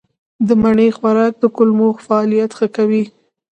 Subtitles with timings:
[0.47, 3.03] د مڼې خوراک د کولمو فعالیت ښه کوي.